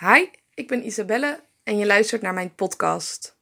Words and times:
Hi, 0.00 0.26
ik 0.54 0.68
ben 0.68 0.86
Isabelle 0.86 1.40
en 1.64 1.78
je 1.78 1.86
luistert 1.86 2.22
naar 2.22 2.34
mijn 2.34 2.54
podcast. 2.54 3.36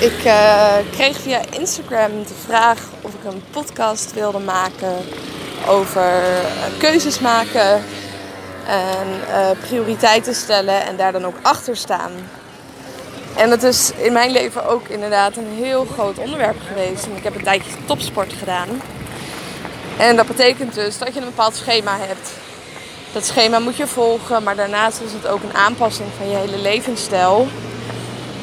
Ik 0.00 0.24
uh, 0.24 0.76
kreeg 0.90 1.20
via 1.20 1.42
Instagram 1.50 2.22
de 2.22 2.34
vraag 2.34 2.92
of 3.02 3.14
ik 3.14 3.24
een 3.24 3.42
podcast 3.50 4.12
wilde 4.12 4.38
maken 4.38 4.96
over 5.66 6.22
uh, 6.22 6.78
keuzes 6.78 7.18
maken 7.18 7.82
en 8.66 9.08
uh, 9.28 9.50
prioriteiten 9.50 10.34
stellen 10.34 10.84
en 10.84 10.96
daar 10.96 11.12
dan 11.12 11.24
ook 11.24 11.38
achter 11.42 11.76
staan. 11.76 12.12
En 13.40 13.50
dat 13.50 13.62
is 13.62 13.92
in 13.96 14.12
mijn 14.12 14.30
leven 14.30 14.68
ook 14.68 14.88
inderdaad 14.88 15.36
een 15.36 15.52
heel 15.56 15.86
groot 15.92 16.18
onderwerp 16.18 16.56
geweest. 16.68 17.04
En 17.04 17.16
ik 17.16 17.24
heb 17.24 17.34
een 17.34 17.42
tijdje 17.42 17.70
topsport 17.84 18.32
gedaan. 18.32 18.68
En 19.96 20.16
dat 20.16 20.26
betekent 20.26 20.74
dus 20.74 20.98
dat 20.98 21.14
je 21.14 21.20
een 21.20 21.26
bepaald 21.26 21.56
schema 21.56 21.96
hebt. 21.98 22.30
Dat 23.12 23.24
schema 23.24 23.58
moet 23.58 23.76
je 23.76 23.86
volgen, 23.86 24.42
maar 24.42 24.56
daarnaast 24.56 25.00
is 25.00 25.12
het 25.12 25.26
ook 25.26 25.42
een 25.42 25.54
aanpassing 25.54 26.08
van 26.16 26.28
je 26.28 26.36
hele 26.36 26.58
levensstijl. 26.58 27.48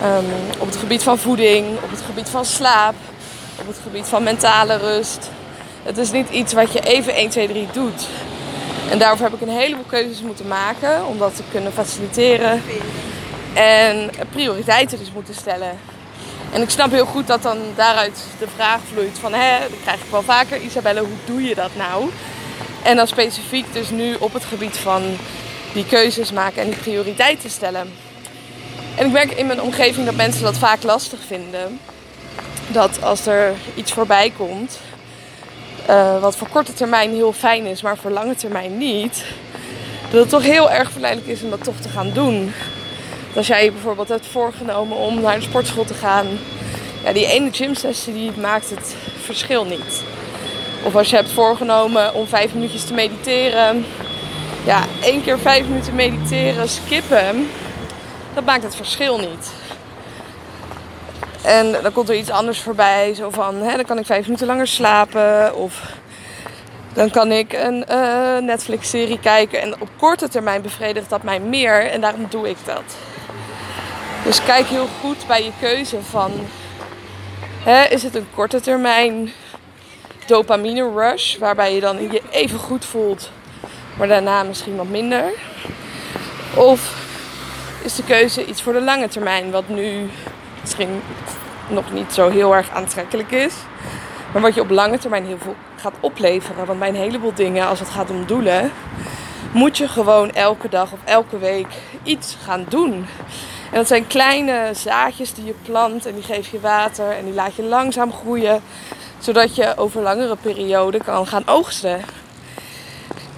Um, 0.04 0.26
op 0.60 0.68
het 0.68 0.76
gebied 0.76 1.04
van 1.04 1.18
voeding, 1.18 1.66
op 1.84 1.90
het 1.90 2.02
gebied 2.02 2.30
van 2.30 2.45
slaap, 2.45 2.95
op 3.59 3.68
het 3.68 3.78
gebied 3.84 4.06
van 4.06 4.23
mentale 4.23 4.78
rust. 4.78 5.30
Het 5.84 5.98
is 5.98 6.12
niet 6.12 6.30
iets 6.30 6.54
wat 6.54 6.73
je 6.73 6.80
even 6.80 7.14
1, 7.14 7.30
2, 7.30 7.48
3 7.48 7.68
doet. 7.73 8.08
En 8.90 9.00
daarvoor 9.00 9.26
heb 9.26 9.36
ik 9.36 9.48
een 9.48 9.58
heleboel 9.58 9.86
keuzes 9.88 10.22
moeten 10.22 10.48
maken 10.48 11.06
om 11.06 11.18
dat 11.18 11.36
te 11.36 11.44
kunnen 11.52 11.73
faciliteren. 11.73 12.62
En 13.58 14.10
prioriteiten 14.32 14.98
dus 14.98 15.12
moeten 15.12 15.34
stellen. 15.34 15.80
En 16.54 16.62
ik 16.62 16.70
snap 16.70 16.92
heel 16.92 17.06
goed 17.06 17.28
dat 17.28 17.42
dan 17.42 17.58
daaruit 17.76 18.23
de 18.40 18.48
vraag 18.56 18.80
vloeit 18.92 19.18
van... 19.20 19.34
Hè, 19.34 19.59
dat 19.59 19.80
krijg 19.81 20.00
ik 20.00 20.12
wel 20.12 20.22
vaker, 20.22 20.62
Isabelle, 20.62 21.00
hoe 21.00 21.18
doe 21.26 21.44
je 21.44 21.56
dat 21.56 21.76
nou? 21.76 22.09
En 22.84 22.96
dan 22.96 23.08
specifiek 23.08 23.73
dus 23.73 23.90
nu 23.90 24.16
op 24.20 24.34
het 24.34 24.46
gebied 24.46 24.78
van 24.78 25.04
die 25.73 25.86
keuzes 25.86 26.31
maken 26.31 26.62
en 26.62 26.68
die 26.68 26.78
prioriteiten 26.78 27.50
stellen. 27.50 27.94
En 28.96 29.06
ik 29.06 29.12
merk 29.12 29.31
in 29.31 29.48
mijn 29.48 29.62
omgeving 29.62 30.06
dat 30.06 30.16
mensen 30.16 30.44
dat 30.44 30.58
vaak 30.58 30.84
lastig 30.84 31.20
vinden. 31.28 31.80
Dat 32.68 33.03
als 33.03 33.26
er 33.26 33.53
iets 33.76 33.92
voorbij 33.92 34.34
komt, 34.38 34.80
uh, 35.90 36.22
wat 36.22 36.36
voor 36.36 36.48
korte 36.48 36.74
termijn 36.74 37.14
heel 37.14 37.34
fijn 37.34 37.66
is, 37.66 37.81
maar 37.81 37.98
voor 37.98 38.12
lange 38.12 38.36
termijn 38.36 38.78
niet, 38.78 39.24
dat 40.12 40.20
het 40.20 40.30
toch 40.30 40.44
heel 40.44 40.72
erg 40.72 40.92
verleidelijk 40.92 41.31
is 41.31 41.42
om 41.42 41.50
dat 41.50 41.64
toch 41.64 41.80
te 41.81 41.90
gaan 41.90 42.12
doen. 42.14 42.53
Als 43.38 43.48
jij 43.48 43.72
bijvoorbeeld 43.72 44.10
hebt 44.10 44.28
voorgenomen 44.28 44.98
om 44.98 45.22
naar 45.22 45.36
de 45.36 45.42
sportschool 45.42 45.86
te 45.86 45.94
gaan, 45.94 46.28
ja, 47.04 47.14
die 47.14 47.26
ene 47.26 47.54
gymsessie 47.54 48.14
die 48.14 48.32
maakt 48.38 48.70
het 48.70 48.96
verschil 49.22 49.66
niet. 49.66 50.04
Of 50.84 50.96
als 50.96 51.10
je 51.10 51.16
hebt 51.16 51.32
voorgenomen 51.32 52.14
om 52.14 52.28
vijf 52.28 52.54
minuutjes 52.54 52.84
te 52.84 52.94
mediteren, 52.94 53.86
ja, 54.66 54.84
één 55.02 55.24
keer 55.24 55.40
vijf 55.40 55.68
minuten 55.68 55.96
mediteren, 55.96 56.70
skippen, 56.70 57.50
dat 58.34 58.46
maakt 58.46 58.64
het 58.64 58.76
verschil 58.76 59.20
niet. 59.20 59.52
En 61.42 61.72
dan 61.82 61.92
komt 61.92 62.10
er 62.10 62.16
iets 62.16 62.30
anders 62.30 62.60
voorbij. 62.62 63.14
Zo 63.14 63.30
van, 63.30 63.56
hè, 63.56 63.76
dan 63.76 63.86
kan 63.86 64.00
ik 64.00 64.06
vijf 64.06 64.26
minuten 64.26 64.48
langer 64.48 64.68
slapen. 64.68 65.56
Of 65.56 65.82
dan 66.94 67.10
kan 67.10 67.32
ik 67.32 67.54
een 67.54 67.86
uh, 67.92 68.38
Netflix-serie 68.38 69.20
kijken. 69.20 69.62
En 69.62 69.82
op 69.82 69.90
korte 69.98 70.30
termijn 70.30 70.62
bevredigt 70.62 71.10
dat 71.10 71.24
mij 71.24 71.40
meer. 71.40 71.92
En 71.92 72.02
daarom 72.02 72.26
doe 72.30 72.50
ik 72.50 72.58
dat. 72.66 73.06
Dus 74.23 74.44
kijk 74.44 74.66
heel 74.66 74.88
goed 75.02 75.28
bij 75.28 75.44
je 75.44 75.52
keuze 75.60 76.02
van... 76.02 76.32
Hè, 77.64 77.84
is 77.84 78.04
het 78.04 78.16
een 78.16 78.28
korte 78.36 78.62
termijn 78.62 79.32
dopamine 80.26 80.92
rush? 80.96 81.38
Waarbij 81.38 81.74
je 81.74 81.80
dan 81.80 82.02
je 82.12 82.22
even 82.30 82.59
goed 82.59 82.86
voelt. 82.86 83.31
Maar 83.97 84.08
daarna 84.08 84.44
misschien 84.44 84.75
wat 84.75 84.88
minder. 84.88 85.24
Of 86.56 87.06
is 87.84 87.96
de 87.96 88.03
keuze 88.03 88.46
iets 88.46 88.62
voor 88.62 88.74
de 88.74 88.81
lange 88.81 89.08
termijn. 89.08 89.52
Wat 89.52 89.69
nu 89.69 90.09
misschien 90.62 91.02
nog 91.68 91.91
niet 91.91 92.14
zo 92.14 92.30
heel 92.30 92.56
erg 92.56 92.70
aantrekkelijk 92.70 93.31
is. 93.31 93.53
Maar 94.34 94.41
wat 94.41 94.53
je 94.53 94.62
op 94.62 94.70
lange 94.70 94.97
termijn 94.97 95.25
heel 95.25 95.38
veel 95.38 95.56
gaat 95.75 95.96
opleveren. 96.00 96.66
Want 96.66 96.80
bij 96.80 96.90
een 96.90 96.96
heleboel 96.96 97.34
dingen, 97.34 97.68
als 97.68 97.80
het 97.80 97.90
gaat 97.90 98.09
om 98.09 98.25
doelen, 98.25 98.72
moet 99.52 99.78
je 99.78 99.88
gewoon 99.88 100.31
elke 100.31 100.70
dag 100.70 100.91
of 100.91 101.00
elke 101.03 101.38
week 101.38 101.68
iets 102.03 102.38
gaan 102.44 102.66
doen. 102.70 103.06
En 103.72 103.78
dat 103.78 103.88
zijn 103.88 104.07
kleine 104.07 104.69
zaadjes 104.73 105.33
die 105.33 105.45
je 105.45 105.55
plant 105.66 106.05
en 106.05 106.13
die 106.13 106.23
geef 106.23 106.51
je 106.51 106.59
water 106.59 107.11
en 107.11 107.25
die 107.25 107.33
laat 107.33 107.55
je 107.55 107.63
langzaam 107.63 108.13
groeien. 108.13 108.61
Zodat 109.19 109.55
je 109.55 109.78
over 109.78 110.01
langere 110.01 110.35
perioden 110.35 111.03
kan 111.03 111.28
gaan 111.28 111.47
oogsten. 111.47 112.01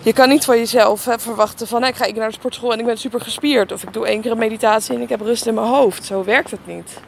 Je 0.01 0.13
kan 0.13 0.29
niet 0.29 0.45
van 0.45 0.57
jezelf 0.57 1.05
hè, 1.05 1.19
verwachten 1.19 1.67
van 1.67 1.83
ik 1.83 1.95
ga 1.95 2.05
ik 2.05 2.15
naar 2.15 2.27
de 2.27 2.33
sportschool 2.33 2.73
en 2.73 2.79
ik 2.79 2.85
ben 2.85 2.97
super 2.97 3.21
gespierd. 3.21 3.71
Of 3.71 3.83
ik 3.83 3.93
doe 3.93 4.07
één 4.07 4.21
keer 4.21 4.31
een 4.31 4.37
meditatie 4.37 4.95
en 4.95 5.01
ik 5.01 5.09
heb 5.09 5.21
rust 5.21 5.45
in 5.45 5.53
mijn 5.53 5.67
hoofd. 5.67 6.05
Zo 6.05 6.23
werkt 6.23 6.51
het 6.51 6.67
niet. 6.67 6.99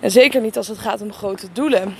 En 0.00 0.10
zeker 0.10 0.40
niet 0.40 0.56
als 0.56 0.68
het 0.68 0.78
gaat 0.78 1.00
om 1.00 1.12
grote 1.12 1.46
doelen. 1.52 1.96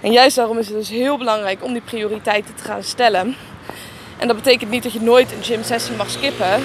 En 0.00 0.12
juist 0.12 0.36
daarom 0.36 0.58
is 0.58 0.66
het 0.66 0.76
dus 0.76 0.88
heel 0.88 1.18
belangrijk 1.18 1.64
om 1.64 1.72
die 1.72 1.82
prioriteiten 1.82 2.54
te 2.54 2.62
gaan 2.62 2.82
stellen. 2.82 3.36
En 4.18 4.26
dat 4.26 4.36
betekent 4.36 4.70
niet 4.70 4.82
dat 4.82 4.92
je 4.92 5.00
nooit 5.00 5.32
een 5.32 5.42
gym 5.42 5.62
sessie 5.62 5.96
mag 5.96 6.10
skippen. 6.10 6.62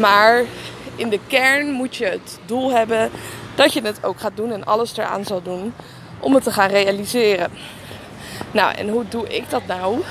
Maar 0.00 0.44
in 0.98 1.08
de 1.08 1.20
kern 1.26 1.70
moet 1.70 1.96
je 1.96 2.04
het 2.04 2.38
doel 2.46 2.72
hebben 2.72 3.10
dat 3.54 3.72
je 3.72 3.82
het 3.82 4.04
ook 4.04 4.20
gaat 4.20 4.36
doen 4.36 4.52
en 4.52 4.64
alles 4.64 4.96
eraan 4.96 5.24
zal 5.24 5.42
doen 5.42 5.74
om 6.20 6.34
het 6.34 6.42
te 6.42 6.52
gaan 6.52 6.70
realiseren. 6.70 7.50
Nou, 8.50 8.74
en 8.74 8.88
hoe 8.88 9.04
doe 9.08 9.28
ik 9.28 9.50
dat 9.50 9.66
nou? 9.66 10.02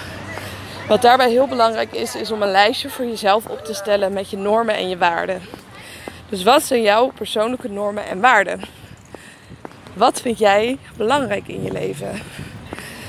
Wat 0.87 1.01
daarbij 1.01 1.29
heel 1.29 1.47
belangrijk 1.47 1.91
is, 1.91 2.15
is 2.15 2.31
om 2.31 2.41
een 2.41 2.51
lijstje 2.51 2.89
voor 2.89 3.05
jezelf 3.05 3.45
op 3.45 3.65
te 3.65 3.73
stellen 3.73 4.13
met 4.13 4.29
je 4.29 4.37
normen 4.37 4.75
en 4.75 4.89
je 4.89 4.97
waarden. 4.97 5.41
Dus 6.29 6.43
wat 6.43 6.63
zijn 6.63 6.81
jouw 6.81 7.11
persoonlijke 7.15 7.69
normen 7.69 8.05
en 8.05 8.19
waarden? 8.19 8.61
Wat 9.93 10.21
vind 10.21 10.39
jij 10.39 10.77
belangrijk 10.97 11.47
in 11.47 11.63
je 11.63 11.71
leven? 11.71 12.21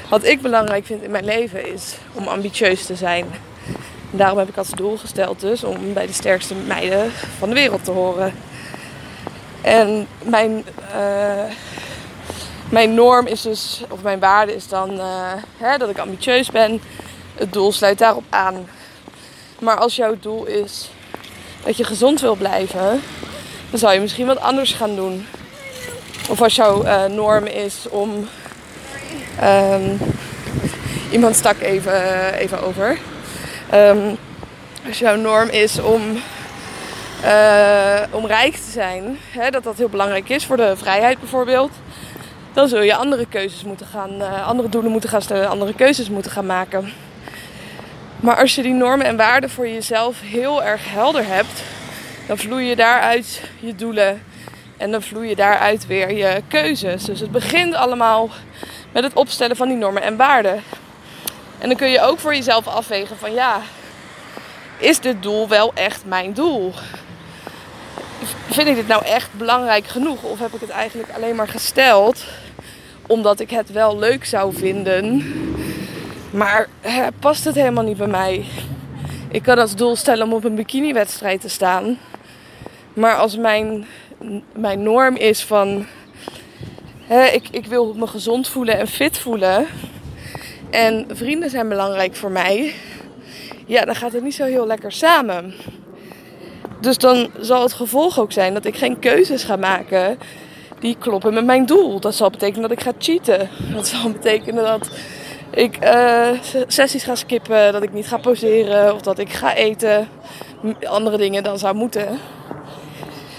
Wat 0.09 0.25
ik 0.25 0.41
belangrijk 0.41 0.87
vind 0.87 1.03
in 1.03 1.11
mijn 1.11 1.25
leven 1.25 1.73
is 1.73 1.97
om 2.13 2.29
ambitieus 2.29 2.87
te 2.87 2.95
zijn. 2.95 3.27
En 4.11 4.19
daarom 4.19 4.39
heb 4.39 4.49
ik 4.49 4.57
als 4.57 4.71
doel 4.71 4.97
gesteld 4.97 5.41
dus 5.41 5.65
om 5.65 5.93
bij 5.93 6.07
de 6.07 6.13
sterkste 6.13 6.55
meiden 6.55 7.13
van 7.39 7.49
de 7.49 7.55
wereld 7.55 7.85
te 7.85 7.91
horen. 7.91 8.35
En 9.61 10.07
mijn, 10.25 10.65
uh, 10.97 11.53
mijn 12.71 12.95
norm 12.95 13.27
is 13.27 13.43
dus, 13.43 13.83
of 13.89 14.03
mijn 14.03 14.19
waarde 14.19 14.55
is 14.55 14.69
dan 14.69 14.91
uh, 14.91 15.33
hè, 15.57 15.77
dat 15.77 15.89
ik 15.89 15.99
ambitieus 15.99 16.51
ben. 16.51 16.81
Het 17.35 17.53
doel 17.53 17.73
sluit 17.73 17.99
daarop 17.99 18.25
aan. 18.29 18.69
Maar 19.59 19.77
als 19.77 19.97
jouw 19.97 20.17
doel 20.21 20.45
is 20.45 20.91
dat 21.65 21.77
je 21.77 21.85
gezond 21.85 22.21
wil 22.21 22.35
blijven, 22.35 23.03
dan 23.71 23.79
zou 23.79 23.93
je 23.93 24.01
misschien 24.01 24.27
wat 24.27 24.41
anders 24.41 24.73
gaan 24.73 24.95
doen. 24.97 25.27
Of 26.29 26.43
als 26.43 26.55
jouw 26.55 26.85
uh, 26.85 27.05
norm 27.05 27.47
is 27.47 27.87
om. 27.89 28.29
Um, 29.43 29.99
iemand 31.11 31.37
stak 31.37 31.61
even, 31.61 32.33
even 32.35 32.63
over. 32.63 32.99
Als 34.87 34.99
jouw 34.99 35.17
norm 35.17 35.49
is 35.49 35.81
om, 35.81 36.03
uh, 37.25 38.01
om 38.11 38.27
rijk 38.27 38.55
te 38.55 38.71
zijn, 38.71 39.19
hè, 39.31 39.51
dat 39.51 39.63
dat 39.65 39.77
heel 39.77 39.89
belangrijk 39.89 40.29
is 40.29 40.47
voor 40.47 40.57
de 40.57 40.77
vrijheid 40.77 41.19
bijvoorbeeld, 41.19 41.71
dan 42.53 42.69
zul 42.69 42.83
je 42.83 42.95
andere 42.95 43.27
keuzes 43.27 43.65
moeten 43.65 43.87
gaan, 43.87 44.11
uh, 44.21 44.47
andere 44.47 44.69
doelen 44.69 44.91
moeten 44.91 45.11
gaan 45.11 45.23
stellen, 45.23 45.49
andere 45.49 45.75
keuzes 45.75 46.11
moeten 46.11 46.31
gaan 46.31 46.47
maken. 46.47 46.93
Maar 48.21 48.37
als 48.37 48.55
je 48.55 48.63
die 48.63 48.73
normen 48.73 49.07
en 49.07 49.17
waarden 49.17 49.51
voor 49.51 49.69
jezelf 49.69 50.21
heel 50.21 50.63
erg 50.63 50.91
helder 50.91 51.27
hebt, 51.27 51.63
dan 52.27 52.39
vloeien 52.39 52.77
daaruit 52.77 53.41
je 53.61 53.75
doelen 53.75 54.23
en 54.77 54.91
dan 54.91 55.03
vloeien 55.03 55.37
daaruit 55.37 55.87
weer 55.87 56.13
je 56.13 56.43
keuzes. 56.49 57.05
Dus 57.05 57.21
het 57.21 57.31
begint 57.31 57.75
allemaal 57.75 58.31
met 58.93 59.05
het 59.05 59.13
opstellen 59.13 59.57
van 59.57 59.69
die 59.69 59.77
normen 59.77 60.03
en 60.03 60.17
waarden. 60.17 60.63
En 61.59 61.69
dan 61.69 61.77
kun 61.77 61.89
je 61.89 62.01
ook 62.01 62.19
voor 62.19 62.35
jezelf 62.35 62.67
afwegen 62.67 63.17
van 63.17 63.33
ja, 63.33 63.61
is 64.79 65.01
dit 65.01 65.23
doel 65.23 65.49
wel 65.49 65.73
echt 65.75 66.05
mijn 66.05 66.33
doel? 66.33 66.73
Vind 68.51 68.69
ik 68.69 68.75
dit 68.75 68.87
nou 68.87 69.05
echt 69.05 69.33
belangrijk 69.33 69.87
genoeg? 69.87 70.23
Of 70.23 70.39
heb 70.39 70.55
ik 70.55 70.61
het 70.61 70.71
eigenlijk 70.71 71.09
alleen 71.17 71.37
maar 71.37 71.49
gesteld 71.49 72.25
omdat 73.07 73.41
ik 73.41 73.51
het 73.51 73.73
wel 73.73 73.99
leuk 73.99 74.25
zou 74.25 74.55
vinden? 74.55 75.33
Maar 76.31 76.69
past 77.19 77.45
het 77.45 77.55
helemaal 77.55 77.85
niet 77.85 77.97
bij 77.97 78.07
mij? 78.07 78.45
Ik 79.31 79.43
kan 79.43 79.59
als 79.59 79.75
doel 79.75 79.97
stellen 79.97 80.27
om 80.27 80.33
op 80.33 80.45
een 80.45 80.55
bikiniwedstrijd 80.55 81.41
te 81.41 81.49
staan. 81.49 81.99
Maar 82.95 83.17
als 83.17 83.37
mijn 83.37 83.87
mijn 84.53 84.83
norm 84.83 85.17
is 85.17 85.43
van 85.45 85.87
hè, 87.07 87.27
ik, 87.27 87.49
ik 87.51 87.67
wil 87.67 87.95
me 87.95 88.07
gezond 88.07 88.49
voelen 88.49 88.79
en 88.79 88.89
fit 88.89 89.19
voelen. 89.19 89.67
En 90.71 91.07
vrienden 91.13 91.51
zijn 91.51 91.69
belangrijk 91.69 92.17
voor 92.17 92.31
mij. 92.31 92.75
Ja, 93.67 93.85
dan 93.85 93.95
gaat 93.95 94.13
het 94.13 94.23
niet 94.23 94.35
zo 94.35 94.45
heel 94.45 94.67
lekker 94.67 94.93
samen. 94.93 95.55
Dus 96.81 96.99
dan 96.99 97.31
zal 97.41 97.63
het 97.63 97.73
gevolg 97.73 98.19
ook 98.19 98.33
zijn 98.33 98.55
dat 98.55 98.65
ik 98.65 98.77
geen 98.77 98.99
keuzes 98.99 99.45
ga 99.45 99.57
maken 99.57 100.19
die 100.81 100.97
kloppen 100.99 101.35
met 101.35 101.45
mijn 101.45 101.67
doel. 101.67 102.01
Dat 102.01 102.15
zal 102.15 102.31
betekenen 102.31 102.63
dat 102.63 102.79
ik 102.79 102.81
ga 102.81 102.93
cheaten. 102.99 103.49
Dat 103.73 103.89
zal 103.89 104.11
betekenen 104.11 104.65
dat 104.65 104.91
ik 105.51 105.85
uh, 105.85 106.31
sessies 106.67 107.05
ga 107.05 107.15
skippen, 107.15 107.73
dat 107.73 107.83
ik 107.83 107.93
niet 107.93 108.07
ga 108.07 108.17
poseren 108.17 108.95
of 108.95 109.01
dat 109.01 109.19
ik 109.19 109.33
ga 109.33 109.55
eten. 109.55 110.09
Andere 110.83 111.17
dingen 111.17 111.43
dan 111.43 111.59
zou 111.59 111.75
moeten. 111.75 112.19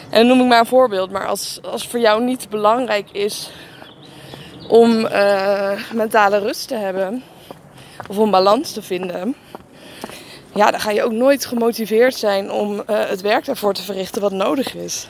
En 0.09 0.27
noem 0.27 0.39
ik 0.39 0.47
maar 0.47 0.59
een 0.59 0.65
voorbeeld. 0.65 1.11
Maar 1.11 1.27
als, 1.27 1.59
als 1.63 1.87
voor 1.87 1.99
jou 1.99 2.23
niet 2.23 2.49
belangrijk 2.49 3.09
is 3.11 3.51
om 4.69 5.05
uh, 5.05 5.71
mentale 5.93 6.37
rust 6.37 6.67
te 6.67 6.75
hebben 6.75 7.23
of 8.09 8.17
om 8.17 8.31
balans 8.31 8.71
te 8.71 8.81
vinden, 8.81 9.35
ja, 10.55 10.71
dan 10.71 10.79
ga 10.79 10.91
je 10.91 11.03
ook 11.03 11.11
nooit 11.11 11.45
gemotiveerd 11.45 12.15
zijn 12.15 12.51
om 12.51 12.73
uh, 12.73 12.81
het 12.87 13.21
werk 13.21 13.45
daarvoor 13.45 13.73
te 13.73 13.81
verrichten 13.81 14.21
wat 14.21 14.31
nodig 14.31 14.75
is. 14.75 15.07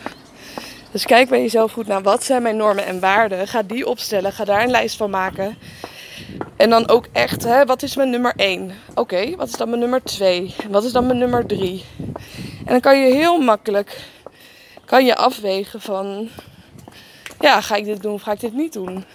Dus 0.91 1.05
kijk 1.05 1.29
bij 1.29 1.41
jezelf 1.41 1.71
goed 1.71 1.87
naar 1.87 2.01
wat 2.01 2.23
zijn 2.23 2.41
mijn 2.41 2.57
normen 2.57 2.85
en 2.85 2.99
waarden. 2.99 3.47
Ga 3.47 3.63
die 3.63 3.87
opstellen, 3.87 4.31
ga 4.31 4.43
daar 4.43 4.63
een 4.63 4.71
lijst 4.71 4.97
van 4.97 5.09
maken. 5.09 5.57
En 6.57 6.69
dan 6.69 6.89
ook 6.89 7.05
echt, 7.11 7.43
hè, 7.43 7.65
wat 7.65 7.83
is 7.83 7.95
mijn 7.95 8.09
nummer 8.09 8.33
1? 8.35 8.71
Oké, 8.95 9.35
wat 9.35 9.47
is 9.47 9.55
dan 9.55 9.67
mijn 9.69 9.81
nummer 9.81 10.03
2? 10.03 10.55
Wat 10.69 10.83
is 10.83 10.91
dan 10.91 11.05
mijn 11.05 11.17
nummer 11.17 11.45
3? 11.45 11.85
En 12.57 12.65
dan 12.65 12.79
kan 12.79 12.99
je 12.99 13.13
heel 13.13 13.37
makkelijk 13.37 13.97
kan 14.89 15.05
je 15.05 15.15
afwegen 15.15 15.81
van, 15.81 16.29
ja, 17.39 17.61
ga 17.61 17.75
ik 17.75 17.85
dit 17.85 18.01
doen 18.01 18.13
of 18.13 18.21
ga 18.21 18.31
ik 18.31 18.39
dit 18.39 18.53
niet 18.53 18.73
doen? 18.73 19.05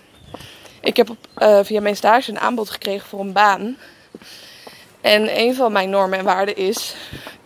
Ik 0.84 0.96
heb 0.96 1.08
uh, 1.38 1.58
via 1.62 1.81
mijn 1.81 1.96
stage 1.96 2.31
een 2.31 2.40
aanbod 2.40 2.70
gekregen 2.70 3.08
voor 3.08 3.20
een 3.20 3.32
baan. 3.32 3.76
En 5.00 5.38
een 5.38 5.54
van 5.54 5.72
mijn 5.72 5.90
normen 5.90 6.19
en 6.19 6.25
waarden 6.25 6.56
is, 6.56 6.94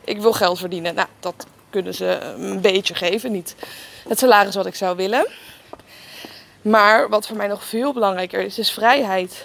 ik 0.05 0.21
wil 0.21 0.33
geld 0.33 0.59
verdienen. 0.59 0.95
Nou, 0.95 1.09
dat 1.21 1.47
kunnen 1.71 1.95
ze 1.95 2.35
een 2.37 2.61
beetje 2.61 2.95
geven, 2.95 3.33
niet 3.33 3.55
het 4.09 4.19
salaris 4.19 4.55
wat 4.55 4.67
ik 4.67 4.75
zou 4.75 4.97
willen. 4.97 5.27
Maar 6.63 7.09
wat 7.09 7.27
voor 7.27 7.37
mij 7.37 7.47
nog 7.47 7.65
veel 7.65 7.93
belangrijker 7.93 8.41
is, 8.41 8.59
is 8.59 8.71
vrijheid. 8.71 9.45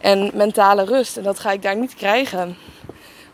En 0.00 0.30
mentale 0.34 0.84
rust. 0.84 1.16
En 1.16 1.22
dat 1.22 1.38
ga 1.38 1.50
ik 1.50 1.62
daar 1.62 1.76
niet 1.76 1.94
krijgen. 1.94 2.56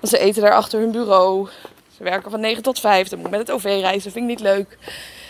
Want 0.00 0.08
ze 0.12 0.18
eten 0.18 0.42
daar 0.42 0.54
achter 0.54 0.80
hun 0.80 0.90
bureau. 0.90 1.48
Ze 1.96 2.02
werken 2.02 2.30
van 2.30 2.40
9 2.40 2.62
tot 2.62 2.80
5. 2.80 3.08
Dan 3.08 3.18
moet 3.18 3.26
ik 3.26 3.36
met 3.36 3.46
het 3.46 3.56
OV 3.56 3.64
reizen. 3.64 4.12
Vind 4.12 4.24
ik 4.24 4.30
niet 4.30 4.40
leuk. 4.40 4.78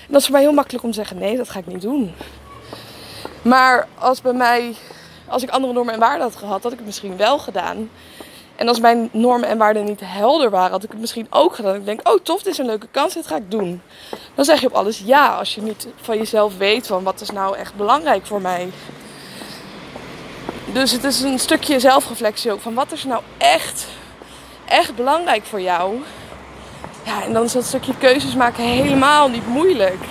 En 0.07 0.13
dat 0.13 0.21
is 0.21 0.27
voor 0.27 0.35
mij 0.35 0.43
heel 0.43 0.53
makkelijk 0.53 0.85
om 0.85 0.91
te 0.91 0.97
zeggen: 0.97 1.19
nee, 1.19 1.37
dat 1.37 1.51
ga 1.51 1.59
ik 1.59 1.67
niet 1.67 1.83
doen. 1.83 2.15
Maar 3.43 3.87
als 3.99 4.21
bij 4.21 4.33
mij, 4.33 4.75
als 5.29 5.43
ik 5.43 5.51
andere 5.51 5.73
normen 5.73 5.95
en 5.95 6.01
waarden 6.01 6.23
had 6.23 6.37
gehad, 6.37 6.63
had 6.63 6.73
ik 6.73 6.79
het 6.79 6.87
misschien 6.87 7.17
wel 7.17 7.39
gedaan. 7.39 7.91
En 8.57 8.69
als 8.69 8.81
mijn 8.81 9.09
normen 9.13 9.49
en 9.49 9.59
waarden 9.59 9.85
niet 9.85 10.01
helder 10.05 10.51
waren, 10.51 10.71
had 10.71 10.83
ik 10.83 10.91
het 10.91 11.01
misschien 11.01 11.27
ook 11.31 11.55
gedaan. 11.55 11.75
Ik 11.75 11.85
denk, 11.85 12.09
oh 12.09 12.21
tof, 12.23 12.43
dit 12.43 12.53
is 12.53 12.59
een 12.59 12.67
leuke 12.67 12.89
kans, 12.91 13.15
dit 13.15 13.27
ga 13.27 13.37
ik 13.37 13.51
doen. 13.51 13.83
Dan 14.35 14.45
zeg 14.45 14.61
je 14.61 14.67
op 14.67 14.73
alles 14.73 15.03
ja, 15.05 15.37
als 15.37 15.55
je 15.55 15.63
niet 15.63 15.87
van 15.97 16.17
jezelf 16.17 16.57
weet 16.57 16.87
van 16.87 17.03
wat 17.03 17.21
is 17.21 17.31
nou 17.31 17.57
echt 17.57 17.75
belangrijk 17.75 18.27
voor 18.27 18.41
mij. 18.41 18.71
Dus 20.73 20.93
het 20.93 21.05
is 21.05 21.21
een 21.21 21.39
stukje 21.39 21.81
zelfreflectie 21.81 22.53
ook 22.53 22.61
van 22.61 22.75
wat 22.75 22.93
is 22.93 23.05
nou 23.05 23.23
echt, 23.39 23.87
echt 24.65 24.95
belangrijk 24.97 25.45
voor 25.45 25.61
jou. 25.61 26.03
Ja, 27.05 27.23
en 27.23 27.33
dan 27.33 27.45
is 27.45 27.53
dat 27.53 27.65
stukje 27.65 27.97
keuzes 27.99 28.35
maken 28.35 28.65
helemaal 28.65 29.29
niet 29.29 29.47
moeilijk. 29.47 30.05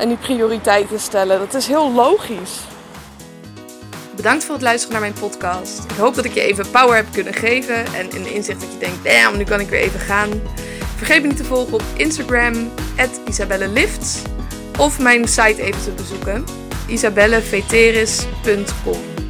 En 0.00 0.08
die 0.08 0.16
prioriteiten 0.16 1.00
stellen, 1.00 1.38
dat 1.38 1.54
is 1.54 1.66
heel 1.66 1.92
logisch. 1.92 2.60
Bedankt 4.16 4.44
voor 4.44 4.54
het 4.54 4.62
luisteren 4.62 4.92
naar 4.92 5.10
mijn 5.10 5.20
podcast. 5.20 5.84
Ik 5.84 5.96
hoop 5.96 6.14
dat 6.14 6.24
ik 6.24 6.34
je 6.34 6.40
even 6.40 6.70
power 6.70 6.96
heb 6.96 7.06
kunnen 7.12 7.34
geven 7.34 7.84
en 7.84 8.14
een 8.14 8.32
inzicht 8.32 8.60
dat 8.60 8.72
je 8.72 8.78
denkt, 8.78 9.04
damn, 9.04 9.36
nu 9.36 9.44
kan 9.44 9.60
ik 9.60 9.68
weer 9.68 9.80
even 9.80 10.00
gaan. 10.00 10.28
Vergeet 10.96 11.22
me 11.22 11.28
niet 11.28 11.36
te 11.36 11.44
volgen 11.44 11.74
op 11.74 11.82
Instagram, 11.96 12.70
isabellelifts. 13.28 14.22
Of 14.78 14.98
mijn 14.98 15.28
site 15.28 15.62
even 15.62 15.82
te 15.82 15.90
bezoeken, 15.90 16.44
isabelleveteris.com. 16.86 19.29